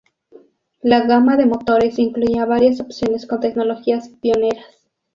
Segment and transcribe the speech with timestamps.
[0.81, 4.65] La gama de motores incluía varias opciones con tecnologías pioneras.